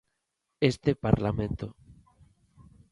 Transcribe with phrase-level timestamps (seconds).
[0.71, 1.67] Este Parlamento.